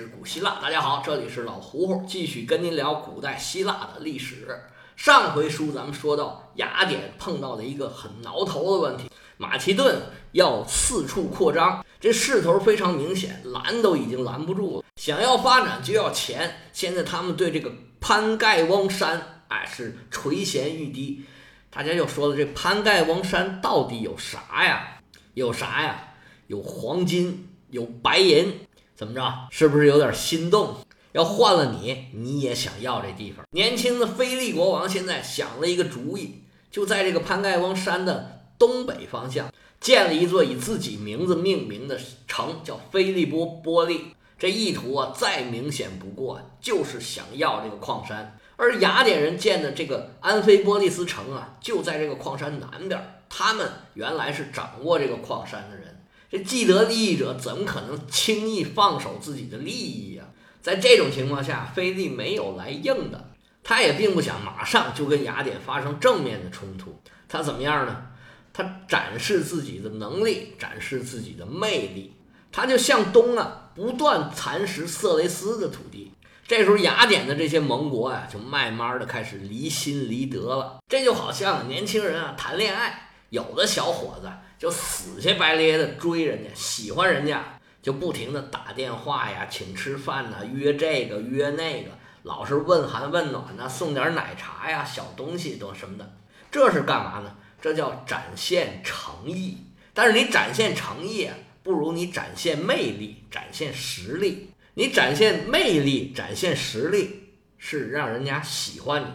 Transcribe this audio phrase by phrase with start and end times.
[0.00, 0.58] 之古希腊。
[0.62, 4.58] 大家好，这里是老胡胡，继续跟您聊古代希腊的历史。
[4.96, 10.00] 上回书咱们说到，雅典碰到了一个很挠头的问题，马其顿
[10.32, 14.84] 要四处扩张，这势头非常明显，拦都已经拦不住了。
[14.96, 17.70] 想要发展就要钱，现在他们对这个
[18.00, 21.26] 潘盖翁山，哎，是垂涎欲滴。
[21.68, 25.02] 大家就说了，这潘盖翁山到底有啥呀？
[25.34, 26.14] 有啥呀？
[26.46, 28.60] 有黄金，有白银，
[29.00, 29.48] 怎么着？
[29.50, 30.76] 是不是有点心动？
[31.12, 33.46] 要换了你，你也想要这地方？
[33.52, 41.98] 年轻的菲利国王现在想了一个主意，就在这个潘盖翁山的东北方向建了一座以自己名字命名的
[42.28, 44.14] 城，叫菲利波波利。
[44.38, 48.38] 这意图啊，再明显不过，就是想要这个矿山。
[48.56, 53.22] 而雅典人建的这个安菲波利斯城啊，就在这个矿山南边。
[53.30, 55.89] 他们原来是掌握这个矿山的人。
[56.30, 60.24] 这既得利益者怎么可能轻易放手自己的利益呀？
[60.62, 63.30] 在这种情况下，菲利没有来硬的，
[63.64, 67.00] 他也并不想马上就跟雅典发生正面的冲突。
[67.28, 68.06] 他怎么样呢？
[68.52, 72.14] 他展示自己的能力，展示自己的魅力。
[72.52, 76.12] 他就向东啊，不断蚕食色雷斯的土地。
[76.46, 80.78] 这时候，雅典的这些盟国啊，就慢慢的开始离心离德了。
[80.88, 84.28] 这就好像年轻人啊谈恋爱，有的小伙子。
[84.60, 87.42] 就死乞白咧的追人家，喜欢人家，
[87.80, 91.88] 就不停的打电话呀，请吃饭呐，约这个约那个，
[92.24, 96.12] 老是问寒问暖呐，送点奶茶呀，小东西都什么的，
[96.50, 97.34] 这是干嘛呢？
[97.62, 99.56] 这叫展现诚意。
[99.94, 101.30] 但是你展现诚意，
[101.62, 104.50] 不如你展现魅力，展现实力。
[104.74, 109.06] 你展现魅力，展现实力是让人家喜欢你；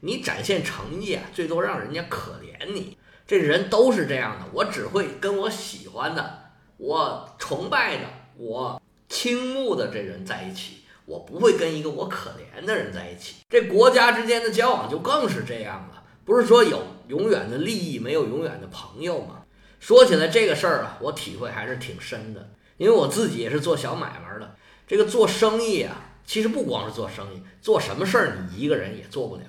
[0.00, 2.98] 你展现诚意啊，最多让人家可怜你。
[3.28, 6.44] 这人都是这样的，我只会跟我喜欢的、
[6.78, 8.04] 我崇拜的、
[8.38, 13.34] 我倾慕的这人在一起，我不会跟一个我可怜的人在一起。
[13.50, 19.42] 这国家之间的交往就更是这样了，不是说有永远的利益，没有永远的朋友吗？
[19.78, 22.48] 说起来这个事儿啊，我体会还是挺深的，
[22.78, 24.56] 因为我自己也是做小买卖的。
[24.86, 29.42] 这个做生意啊，其实不光是做生意，做什么事儿你一个人也做不了。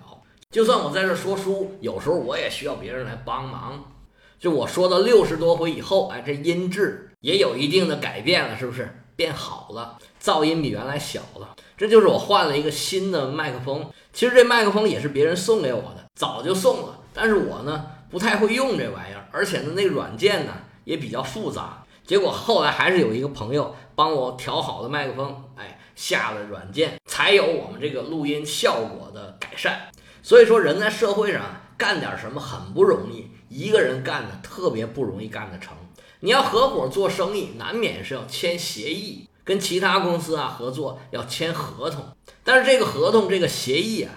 [0.51, 3.93] 就算我在这说书，有时候我也需要别人来帮忙。
[4.39, 9.99] 就我说到六十多回以后，哎，这音质也有一定的改变了，是不是变好了？
[10.19, 11.55] 噪音比原来小了。
[11.77, 13.91] 这就是我换了一个新的麦克风。
[14.11, 16.99] 其实这麦克风也是别人送给我的，早就送了。
[17.13, 21.83] 但是我呢不太会用这玩意儿，而且呢那软件呢也比较复杂。
[22.07, 29.91] 结果后来还是有一个朋友帮我调好了麦克风，哎，下了软件才有我们这个录音效果的改善。
[30.21, 31.41] 所以说，人在社会上
[31.77, 35.75] 干点什么很不容易，一个人干的特别不容易干得成。
[36.19, 42.05] 你要合伙做生意，难免是要签协议，跟其他公司啊合作要签合同。
[42.43, 44.11] 但是这个合同、这个协议啊，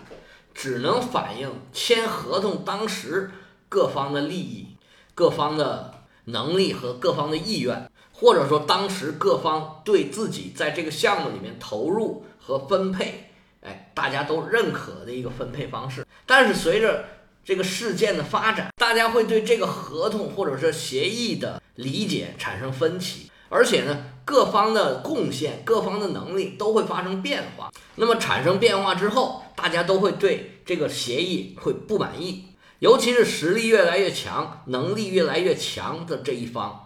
[0.52, 3.30] 只能反映签合同当时
[3.68, 4.76] 各方的利益、
[5.14, 13.31] 各方的能力和各方的意愿，或者说当时各方对自己在这个项目里面投入和分配。
[13.62, 17.04] 哎，大家都认可的一个分配方式，但是随着
[17.44, 27.72] 这个事件的发展，大家会对这个合同或者是协议的理解产生分歧，而且呢，各方的贡献、各方的能力都会发生变化。
[27.96, 32.46] 那么产生变化之后，大家都会对这个协议会不满意，
[32.80, 36.81] 尤其是实力越来越强、能力越来越强的这一方。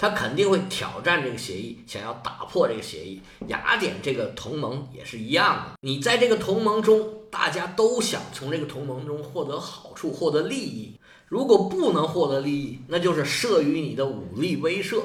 [0.00, 3.20] 他肯定会挑战这个协议，想要打破这个协议。
[3.48, 10.94] 雅典这个同盟也是一样的，你在这个同盟中，大家都想从这个同盟中获得好处、获得利益。
[11.26, 15.02] 如果不能获得利益，那就是慑于你的武力威慑。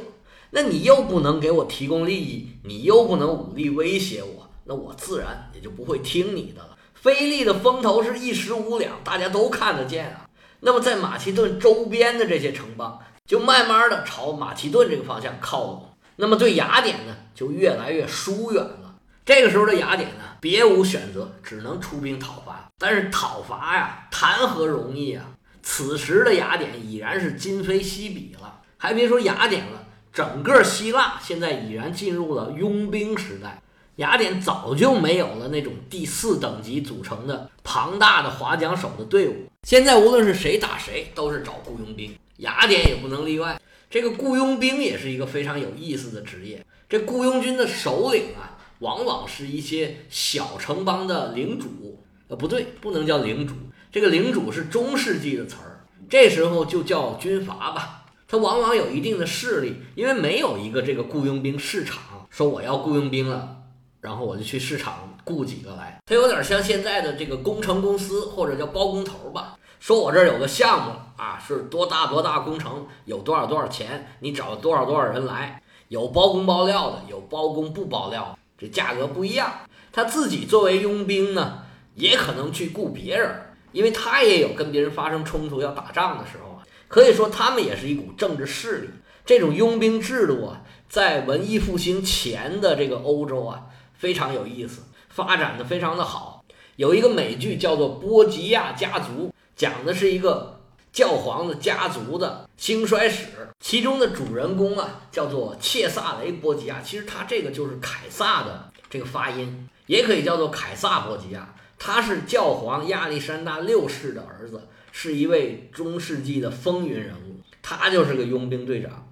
[0.52, 6.78] 那你又不能给我提供利益，你又不能武力威胁我，那我自然也就不会听你的了。
[6.94, 10.30] 菲利的风头是一时无两，大家都看得见啊。
[10.62, 12.98] 那么在马其顿周边的这些城邦。
[13.26, 18.96] 就慢慢的朝马其顿这个方向靠拢，那么对雅典呢就越来越疏远了。
[19.26, 22.70] 这个时候的雅典呢，别无选择，只能出兵讨伐。
[22.78, 25.26] 但是讨伐呀，谈何容易啊！
[25.64, 29.84] 此时的雅典已然是今非昔比了，还别说雅典了，
[30.14, 33.60] 整个希腊现在已然进入了佣兵时代。
[33.96, 42.16] 雅典早就没有了那种第四等级组成的庞大的划桨手的队伍，现在无论是谁打谁，都是找雇佣兵。
[42.38, 43.60] 雅典也不能例外。
[43.90, 46.66] 这个雇佣兵也是一个非常有意思的职业。
[46.90, 52.04] 这雇佣军的首领啊，往往是一些小城邦的领主。
[52.28, 53.54] 呃，不对，不能叫领主。
[53.92, 58.06] 这个领主是中世纪的词儿，这时候就叫军阀吧。
[58.28, 63.56] 他往往有一定的势力，因为没有一个这个雇佣兵市场，说我要雇佣兵了，
[64.02, 66.02] 然后我就去市场雇几个来。
[66.06, 69.58] 他有点像现在的这个工程公司或者叫包工头吧。
[69.80, 79.52] 说我这儿有个项目啊，是多大多大工程，有多少多少钱，你找多少多少人来，有包工包料的，有包工不包料，这价格不一样。
[79.92, 81.60] 他自己作为佣兵呢，
[81.94, 86.64] 也可能去雇别人，因为他也有跟别人发生冲突要打仗的时候啊。
[86.88, 88.90] 可以说他们也是一股政治势力。
[89.26, 93.64] 这种佣兵制度啊，在文艺复兴前的这个欧洲啊，
[93.94, 96.44] 非常有意思，发展的非常的好。
[96.76, 99.28] 有一个美剧叫做《波吉亚家族》。
[99.56, 100.60] 讲的是一个
[100.92, 103.28] 教皇的家族的兴衰史，
[103.60, 111.54] 其中的主人公啊叫做切萨雷·波吉亚，其实他这个就是凯撒的这个发音，也可以叫做凯撒·波吉亚。
[111.78, 119.08] 他是教皇亚历山大六世的儿子，是一位中世纪的风云人物，他就是个佣兵队长。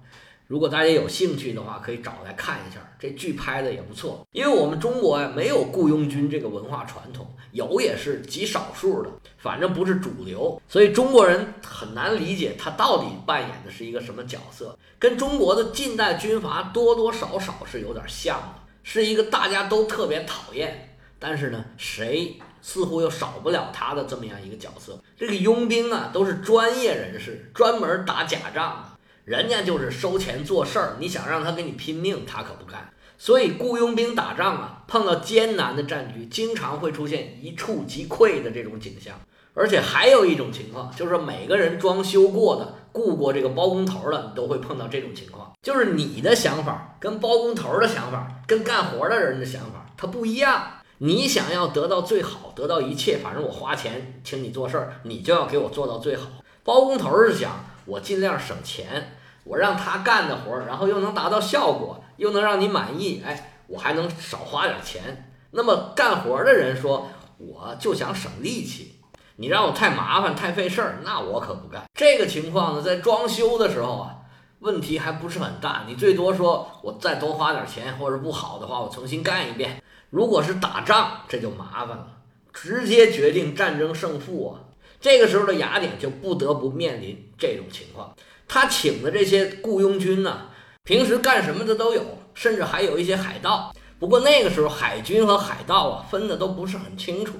[0.46, 4.26] 如果大家有兴趣的话，可以找来看一下，这剧拍的也不错。
[4.32, 14.78] 因为我们中国呀，没有雇佣军这个文化传统，有也是极少数的，反正不是主流，所以中国人很难理解他到底扮演的是一个什么角色。
[14.98, 25.02] 跟中国的近代军阀多多少少是有点像的，是一个大家都特别讨厌，但是呢，谁似乎又少不了他的这么样一个角色。
[25.16, 28.93] 这个佣兵啊，都是专业人士，专门打假仗的。
[29.24, 32.90] 人家就是收钱做事儿，你想让他跟你拼命，他可不干。
[33.16, 39.14] 所以雇佣兵打仗啊，碰到艰难的战局，经常会出现一触即溃的这种景象。
[39.54, 50.62] 而且还有一种情况，就是每个人装修过的、雇过这个包工头的，你都会碰到这种情况，就是你的想法跟包工头的想法、跟干活的人的想法，他不一样。
[50.98, 56.26] 你想要得到最好，得到一切，反正我花钱请你做事儿，你就要给我做到最好。
[56.64, 57.52] 包工头是想。
[57.86, 59.14] 我尽量省钱，
[59.44, 65.30] 我让他干的活，然后又能达到效果，又能让你满意，哎，我还能少花点钱。
[65.50, 69.00] 那么干活的人说，我就想省力气，
[69.36, 71.82] 你让我太麻烦太费事儿，那我可不干。
[71.92, 74.16] 这个情况呢，在装修的时候啊，
[74.60, 79.82] 问题还不是很大，你最多说我再多花点钱，或者不好的话，我重新干一遍。
[80.08, 82.06] 如果是打仗，这就麻烦了，
[82.50, 84.72] 直接决定战争胜负啊。
[85.04, 88.16] 这个时候的雅典就不得不面临这种情况，
[88.48, 90.46] 他请的这些雇佣军呢，
[90.82, 92.02] 平时干什么的都有，
[92.32, 93.70] 甚至还有一些海盗。
[93.98, 97.34] 不过那个时候海军和海盗啊分的都不是很清楚，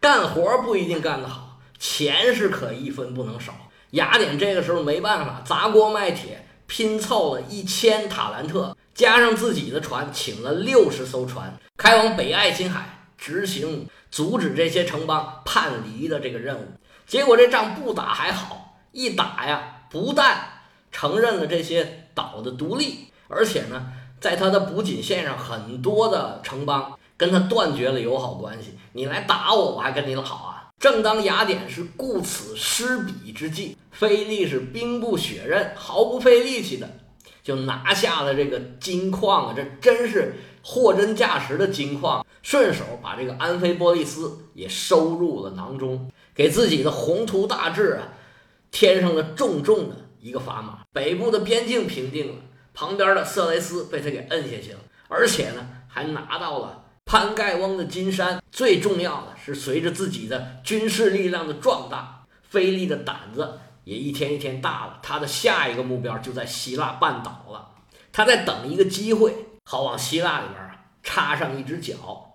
[0.00, 3.52] 干活不一定干得好，钱是可一分不能少。
[3.90, 16.66] 雅典这个时候没办法，砸锅卖铁拼凑了一千塔兰特，加上自己的船，请了六十艘船，开往北爱琴海，执行阻止这些城邦叛离的这个任务。
[17.10, 20.42] 结果这仗不打还好，一打呀，不但
[20.92, 23.88] 承认了这些岛的独立，而且呢，
[24.20, 28.78] 在他的补给线上，很多的城邦跟他断绝了友好关系。
[28.92, 30.70] 你来打我，我还跟你好啊！
[30.78, 36.88] 正当雅典是顾此失彼之际，菲利是兵不血刃，毫不费力气的
[37.42, 39.54] 就拿下了这个金矿啊！
[39.56, 46.10] 这真是货真价实的金矿，顺手把这个安菲波利斯也收入了囊中。
[46.34, 48.08] 给自己的宏图大志啊，
[48.70, 50.80] 添上了重重的一个砝码。
[50.92, 52.42] 北部的边境平定了，
[52.72, 54.78] 旁边的色雷斯被他给摁下去了，
[55.08, 58.42] 而且呢，还拿到了潘盖翁的金山。
[58.50, 64.98] 最重要的是，随着自己的军事力量的壮大，菲利的胆子也一天一天大了。
[65.02, 67.72] 他的下一个目标就在希腊半岛了，
[68.12, 70.70] 他在等一个机会，好往希腊里边
[71.02, 72.29] 插上一只脚。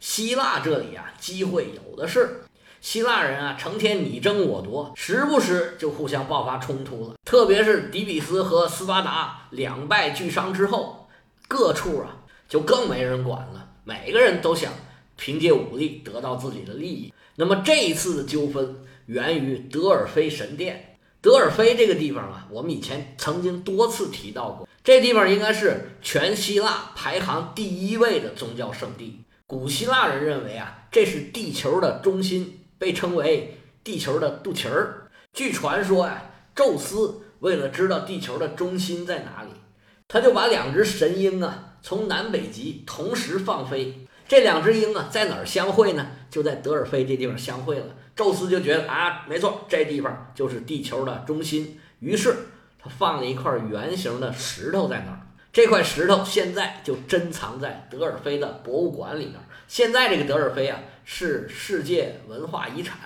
[0.00, 2.42] 希腊这里啊，机会有的是。
[2.80, 7.14] 希腊人啊，成天你争我夺，时不时就互相爆发冲突了。
[7.26, 11.06] 特别是底比斯和斯巴达两败俱伤之后，
[11.46, 12.16] 各处啊
[12.48, 13.68] 就更没人管了。
[13.84, 14.72] 每个人都想
[15.18, 17.12] 凭借武力得到自己的利益。
[17.36, 20.96] 那么这一次的纠纷源于德尔菲神殿。
[21.20, 24.66] 德尔菲这个地方啊，我们以前曾经多次提到过。
[24.82, 29.20] 这地方应该是全希腊排行第一位的宗教圣地。
[29.50, 32.56] 古希腊人认为啊，这是地球的中心。
[32.78, 35.10] 被称为地球的肚脐儿。
[35.34, 36.22] 据传说啊，
[36.54, 39.50] 宙斯为了知道地球的中心在哪里，
[40.08, 44.06] 他就把两只神鹰啊从南北极同时放飞。
[44.26, 46.06] 这两只鹰啊在哪儿相会呢？
[46.30, 47.86] 就在德尔菲这地方相会了。
[48.16, 51.78] 宙斯就觉得啊，没错，这地方就是地球的中心。
[51.98, 52.34] 于是
[52.82, 55.20] 他放了一块圆形的石头在那儿。
[55.52, 59.34] 这块石头现在就珍藏在德尔菲的博物馆里面。
[59.66, 60.78] 现在这个德尔菲啊。
[61.12, 62.96] 是世界文化遗产。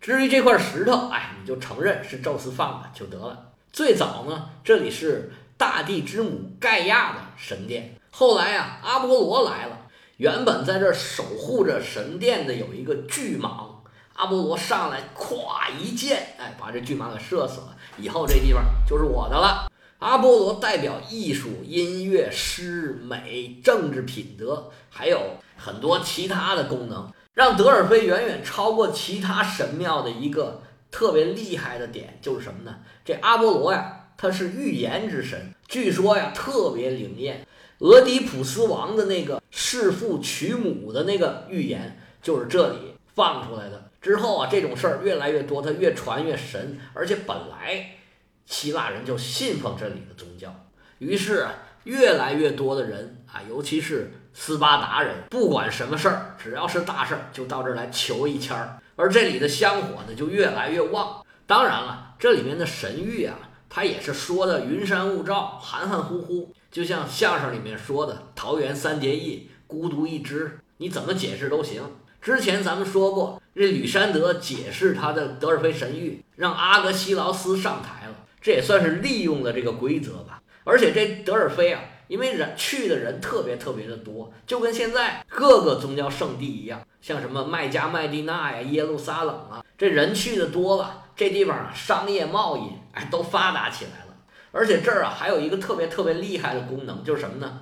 [0.00, 3.52] 至于这块石头，哎，你就承认是宙斯放的就得了。
[3.72, 7.94] 最早呢，这里是大地之母盖亚的神殿。
[8.10, 9.78] 后来啊，阿波罗来了，
[10.16, 13.66] 原本在这守护着神殿的有一个巨蟒，
[14.14, 17.76] 阿波罗上来，咵一箭，哎，把这巨蟒给射死了。
[17.96, 19.70] 以后这地方就是我的了。
[20.02, 32.78] 阿波罗代表艺术、音乐、诗、美、政治品德，还有很多其他的功能，让德尔菲远远超过其他神庙的一个特别厉害的点就是什么呢？
[33.04, 37.46] 这阿波罗呀，他是预言之神，据说呀特别灵验。
[37.78, 43.88] 俄狄浦斯王的那个弑父娶母的那个预言，就是这里放出来的。
[44.00, 47.98] 之后啊，这种事儿越来越多，它越传越神，而且本来。
[48.46, 50.54] 希腊人就信奉这里的宗教，
[50.98, 58.78] 于是啊，越来越多的人啊，尤其是斯巴达人，不管什么事儿，只要是大事儿，就到这儿来求一签儿。
[58.96, 61.24] 而这里的香火呢，就越来越旺。
[61.46, 63.36] 当然了，这里面的神谕啊，
[63.68, 71.82] 它也是说的云山雾罩、含含糊糊，就像相声里面说的“桃园三结义，孤独一只”，你怎么解释都行。
[72.20, 78.14] 之前咱们说过，这吕山德解释他的德尔菲神谕，让阿格西劳斯上台了。
[78.42, 94.16] 这也算是利用了这个规则吧，而且这德尔菲啊，因为人去的人特别特别的多，就跟现在各个宗教圣地一样，像什么麦加、麦地那呀、耶路撒冷啊，这人去的多了，这地方啊商业贸易哎都发达起来了。
[94.50, 97.60] 而且这儿啊还有一个特别特别厉害的功能，就是什么呢？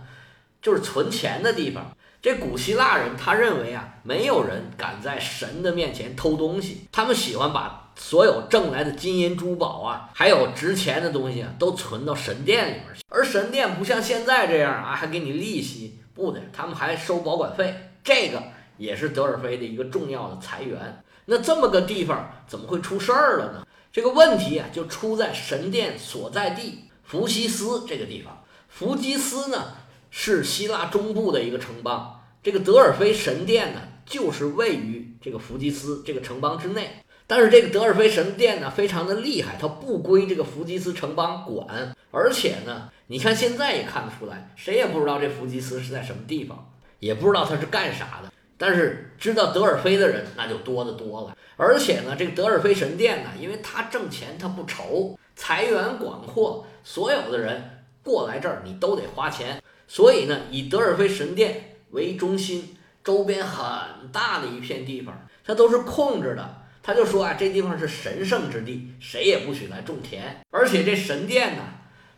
[0.62, 1.94] 就是存钱的地方。
[2.22, 7.89] 这古希腊人他认为啊，没有人敢在神的面前偷东西，他们喜欢把。
[8.02, 13.02] 所有挣来的金银珠宝啊，还有值钱的东西啊，都存到神殿里面去。
[13.10, 17.92] 而神殿不像现在这样啊，还给你利息，不的，他们还收保管费。
[18.02, 18.42] 这个
[18.78, 21.04] 也是德尔菲的一个重要的财源。
[21.26, 23.66] 那这么个地方怎么会出事儿了呢？
[23.92, 28.42] 这个问题啊，就出在神殿所在地福西斯这个地方。
[28.66, 29.74] 福基斯呢，
[30.10, 32.22] 是希腊中部的一个城邦。
[32.42, 37.04] 这个德尔菲神殿呢，就是位于这个福基斯这个城邦之内。
[37.30, 48.32] 但是这个德尔菲神殿呢，非常的厉害，它不归这个弗吉斯城邦管，而且呢，你看现在也看得出来，谁也不知道这弗吉斯是在什么地方，也不知道他是干啥的。
[48.58, 51.36] 但是知道德尔菲的人那就多得多了。
[51.56, 66.56] 而且呢，这个德尔菲神殿呢，因为他挣钱他不愁，财源广阔，所有的人过来这儿你都得花钱，所以呢，以德尔菲神殿为中心，周边很大的一片地方，它都是空着的。
[66.82, 70.40] 他就说啊，这地方是神圣之地，谁也不许来种田。
[70.50, 71.62] 而且这神殿呢，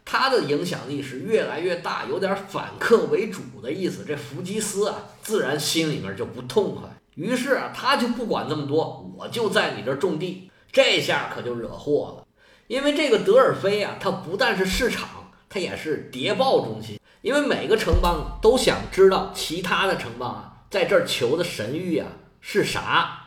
[0.04, 4.04] 它的影响力是越来越大，有点反客为主的意思。
[4.06, 6.88] 这弗基斯啊，自然心里面就不痛快。
[7.14, 10.50] 于是啊，他就不管那么多，我就在你这儿种地。
[10.70, 12.26] 这下可就惹祸了，
[12.66, 16.98] 因为这个德尔菲啊，它不但是市场，它也是谍报中心。
[17.20, 22.08] 因为每个城邦都想知道其他的城邦啊，在这儿求的神谕啊
[22.40, 23.21] 是啥。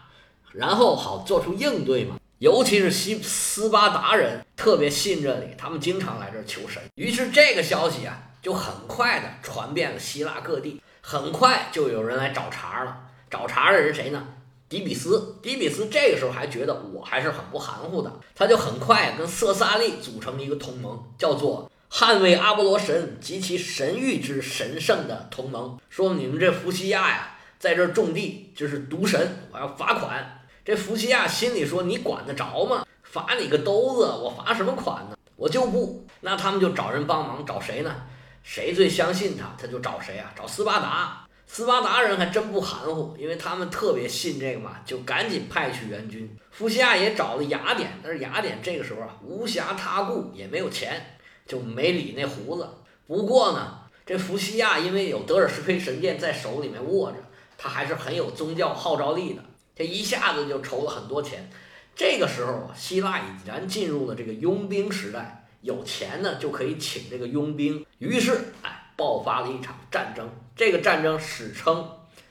[0.57, 6.81] 然后好做出应对嘛，尤其是西斯巴达人特别信这里，他们经常来这儿求神。
[6.95, 12.97] 于是这个消息啊，就很快的传遍了希腊各地，很快就有人来找茬了。
[13.29, 14.27] 找茬的人谁呢？
[14.69, 15.37] 迪比斯。
[15.41, 25.77] 迪比斯这个时候还觉得我还是很不含糊的，他就很快跟色萨利组成一个同盟，叫做捍卫阿波罗神及其神域之神圣的同盟。
[25.89, 30.34] 说你们这福西亚呀，在这种地就是渎神，我要罚款。
[30.65, 32.87] 这福西亚心里说：“你管得着吗？
[33.03, 34.05] 罚你个兜子！
[34.05, 35.15] 我罚什么款呢？
[35.35, 36.03] 我就不。
[36.21, 37.95] 那他们就找人帮忙，找谁呢？
[38.41, 40.33] 谁最相信他，他就找谁啊？
[40.35, 41.27] 找斯巴达。
[41.45, 46.35] 斯巴达人还真不含糊，因为他们特别信这个嘛，就赶紧派去援军。
[46.49, 52.67] 福西亚也找了雅典，但是雅典这个时候啊，无暇他顾，也没有钱，就没理那胡子。
[53.05, 57.17] 不过呢，这福西亚因为有德尔施菲神殿在手里面握着，
[57.55, 59.43] 他还是很有宗教号召力的。
[59.75, 61.49] 这一下子就筹了很多钱，
[61.95, 70.29] 这个时候啊，希腊已然进入了这个佣兵时代，有钱呢就可以请这个佣兵，于是哎，爆发了一场战争。
[70.55, 71.89] 这个战争史称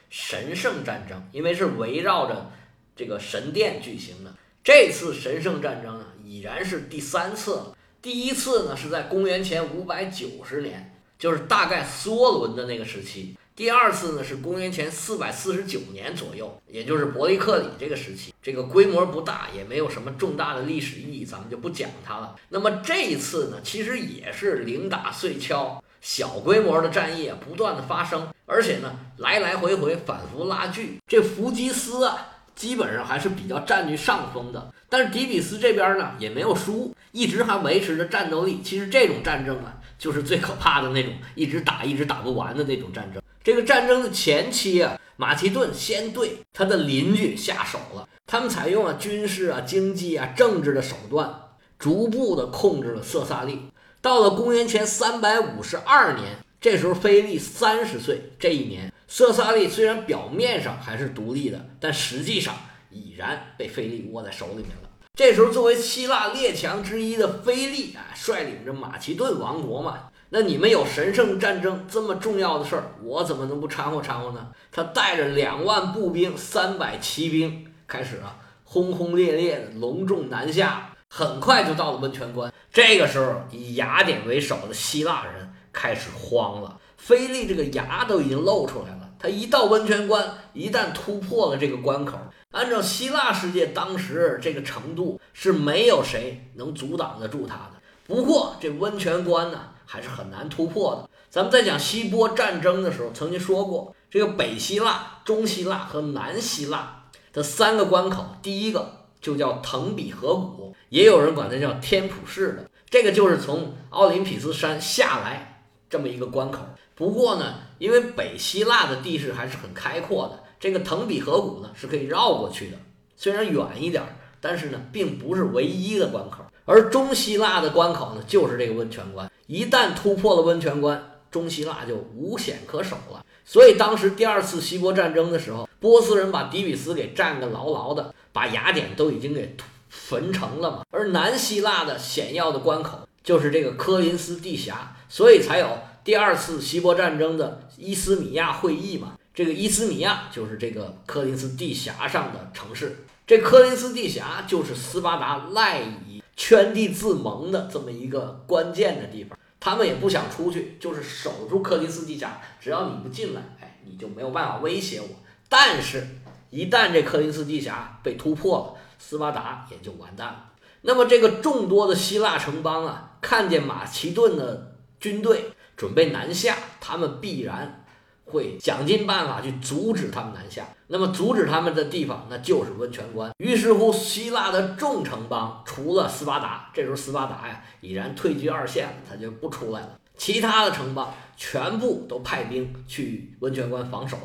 [0.08, 2.50] 神圣战争，因为是围绕着
[2.96, 4.34] 这个神殿举行的。
[4.62, 7.76] 这次神圣战争啊，已然是第三次了。
[8.00, 13.36] 第一次呢是在公元前五百九十年，就是大概梭伦的那个时期。
[13.56, 22.34] 第二次呢是公元前四百四十九年左右，也就是伯利克里这个时期，这个规模不大，也没有什么重大的历史意义，咱们就不讲它了。
[22.48, 30.98] 那么这一次呢，其实也是零打碎敲，小规模的战役不断的发生，而且呢来来回回反复拉锯。
[31.06, 38.58] 这弗吉斯啊，基本上还是比较占据上风的，但是底比斯这边呢也没有输，一直还维持着战斗力。
[38.64, 43.22] 其实这种战争啊，就是最可怕的那种，一直打一直打不完的那种战争。
[43.44, 51.42] 这个战争的前期啊，马其顿先对他的邻居下手了，他们采用了军事啊、经济啊、政治的手段，
[51.78, 53.68] 逐步的控制了色萨利。
[54.00, 62.54] 到了公元前三百五十二年，这时候菲利三十岁，这一年，色萨利虽然表面上还是独立的，但实际上
[62.88, 64.88] 已然被菲利握在手里面了。
[65.14, 74.48] 这时候，作为希腊列强之一的菲利啊，率领着马其顿王国嘛，那你们有神圣战争这么重要的事儿，我怎么能不掺和掺和呢？
[74.72, 82.52] 他带着两万步兵、三百骑兵，开始啊，轰轰烈烈的隆重南下，很快就到了温泉关。
[82.72, 89.10] 这个时候，以雅典为首的希腊人开始慌了，菲利这个牙都已经露出来了。
[89.16, 92.18] 他一到温泉关，一旦突破了这个关口，
[92.50, 97.74] 按照希腊世界当时这个程度，是没有谁能阻挡得住他的。
[98.06, 101.08] 不过这温泉关呢，还是很难突破的。
[101.30, 116.60] 咱们在讲希波战争的时候，曾经说过，这个北希腊、中希腊和南希腊的三个关口，第一个就叫腾比河谷，也有人管它叫天普市的，这个就是从奥林匹斯山下来这么一个关口。
[116.94, 122.76] 不过呢，因为北希腊的地势还是很开阔的，这个腾比河谷呢是可以绕过去的，
[123.16, 124.00] 虽然远一点，
[124.40, 126.44] 但是呢并不是唯一的关口。
[126.66, 133.24] 而中希腊的关口呢就是这个温泉关，一旦突破了温泉关，中希腊就无险可守了。
[133.44, 139.56] 所以当时第二次希波战争的时候，波斯人把底比斯给占个牢牢的，把雅典都已经给
[139.88, 140.82] 焚城了嘛。
[140.90, 145.78] 而南希腊的险要的关口就是这个科林斯地峡，所以才有。
[146.04, 153.06] 第二次希波战争的伊斯米亚会议嘛，这个伊斯米亚就是这个科林斯地峡上的城市。
[153.26, 159.38] 这科林斯地峡就是斯巴达赖以圈地自萌的这么一个关键的地方。
[159.60, 162.40] 他们也不想出去，就是守住克林斯基峡。
[162.60, 165.08] 只要你不进来，哎，你就没有办法威胁我。
[165.48, 166.06] 但是，
[166.50, 170.52] 一旦这克林斯基峡被突破了，斯巴达也就完蛋了。
[170.82, 175.50] 那么，这个众多的希腊城邦啊，看见马其顿的军队。
[175.76, 177.83] 准备南下，他们必然
[178.24, 180.66] 会想尽办法去阻止他们南下。
[180.86, 183.32] 那么阻止他们的地方，那就是温泉关。
[183.38, 189.98] 于是乎，希腊的众城邦除了斯巴达，这时候斯巴达呀已然退居二线了，他就不出来了。
[190.16, 194.16] 其他的城邦全部都派兵去温泉关防守。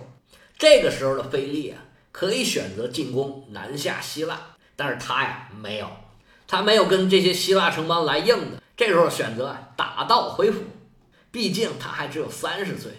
[0.57, 1.81] 这个时候的菲利啊，
[2.11, 4.39] 可以选择进攻南下希腊，
[4.75, 5.89] 但是他呀没有，
[6.47, 8.61] 他没有跟这些希腊城邦来硬的。
[8.75, 10.61] 这时候选择打道回府。
[11.31, 12.91] 毕竟他还只有三十岁，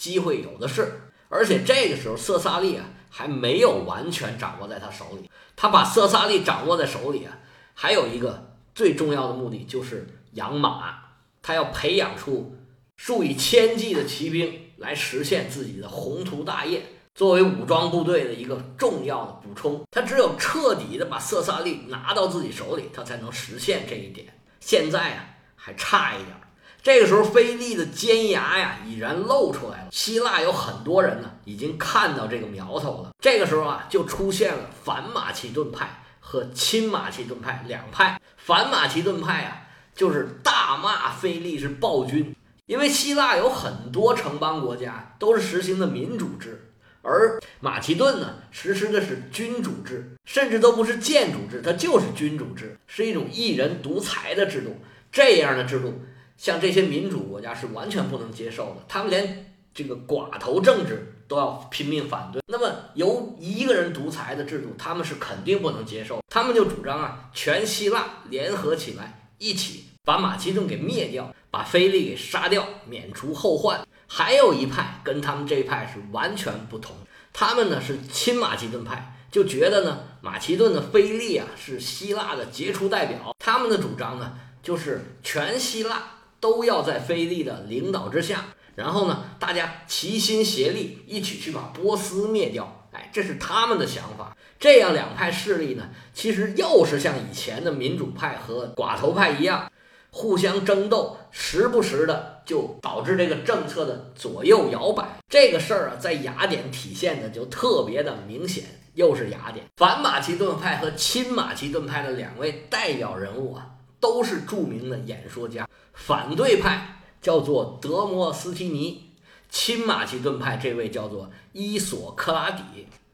[0.00, 5.30] 机会有的是，而且这个时候色萨利啊还没有完全掌握在他手里。
[5.54, 7.38] 他把色萨利掌握在手里啊，
[7.74, 10.94] 还有一个最重要的目的就是养马，
[11.42, 12.56] 他要培养出
[12.96, 16.82] 数以千计的骑兵来实现自己的宏图大业，
[17.14, 19.82] 作为武装部队的一个重要的补充。
[19.90, 24.26] 他只有彻底的把色萨利拿到自己手里，他才能实现这一点。
[24.60, 25.24] 现在啊
[25.56, 26.34] 还差一点。
[26.82, 29.88] 这个时候，菲利的尖牙呀已然露出来了。
[29.90, 33.10] 希腊有很多人呢，已经看到这个苗头了。
[33.20, 38.18] 这个时候啊，就出现了反马其顿派和亲马其顿派两派。
[38.38, 39.62] 反马其顿派啊，
[39.94, 54.80] 就是大骂菲利是暴君，因为希腊有很多城邦国家都是实行的民主制，而马其顿呢，实施的是君主制，甚至都不是建主制，它就是君主制，是一种一人独裁的制度。
[55.12, 56.00] 这样的制度。
[56.40, 62.40] 像这些民主国家是完全不能接受的，他们连这个寡头政治都要拼命反对。
[62.46, 66.18] 那么由一个人独裁的制度，他们是肯定不能接受。
[66.30, 73.86] 他们就主张啊，全希腊联合起来，一起把马其顿给灭掉，把菲利给杀掉，免除后患。
[74.06, 76.96] 还有一派跟他们这一派是完全不同，
[77.34, 83.36] 他们呢是亲马其顿派，就觉得呢马其顿的菲利啊是希腊的杰出代表。
[83.38, 86.02] 他们的主张呢就是全希腊。
[86.40, 92.88] 都要在菲利的领导之下，然后呢，大家齐心协力，一起去把波斯灭掉。
[92.92, 94.36] 哎，这是他们的想法。
[94.58, 99.70] 这样两派势力呢，其实又是像以前的民主派和寡头派一样，
[100.10, 105.18] 互相争斗，时不时的就导致这个政策的左右摇摆。
[105.28, 108.64] 这个事儿啊，在雅典体现的就特别的明显。
[108.94, 113.68] 又是雅典反马其顿派和亲马其顿派的两位代表人物啊。
[114.00, 119.12] 都是著名的演说家，反对派叫做德摩斯提尼，
[119.50, 122.62] 亲马其顿派这位叫做伊索克拉底。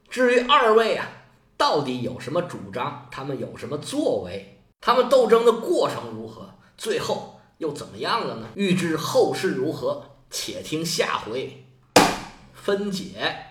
[0.09, 1.05] 至于二位啊，
[1.57, 3.07] 到底有什么主张？
[3.11, 4.61] 他们有什么作为？
[4.79, 6.51] 他们斗争的过程如何？
[6.77, 8.47] 最后又怎么样了呢？
[8.55, 11.65] 欲知后事如何，且听下回
[12.53, 13.45] 分解。